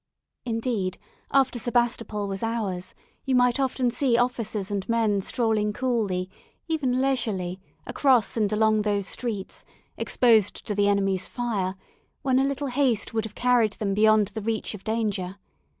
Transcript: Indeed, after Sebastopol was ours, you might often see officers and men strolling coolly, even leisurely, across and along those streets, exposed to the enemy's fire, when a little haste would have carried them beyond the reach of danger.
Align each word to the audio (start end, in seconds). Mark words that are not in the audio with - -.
Indeed, 0.47 0.97
after 1.31 1.59
Sebastopol 1.59 2.27
was 2.27 2.41
ours, 2.41 2.95
you 3.23 3.35
might 3.35 3.59
often 3.59 3.91
see 3.91 4.17
officers 4.17 4.71
and 4.71 4.89
men 4.89 5.21
strolling 5.21 5.73
coolly, 5.73 6.27
even 6.67 6.99
leisurely, 6.99 7.59
across 7.85 8.35
and 8.35 8.51
along 8.51 8.81
those 8.81 9.05
streets, 9.05 9.63
exposed 9.97 10.65
to 10.65 10.73
the 10.73 10.87
enemy's 10.87 11.27
fire, 11.27 11.75
when 12.23 12.39
a 12.39 12.43
little 12.45 12.69
haste 12.69 13.13
would 13.13 13.25
have 13.25 13.35
carried 13.35 13.73
them 13.73 13.93
beyond 13.93 14.29
the 14.29 14.41
reach 14.41 14.73
of 14.73 14.83
danger. 14.83 15.37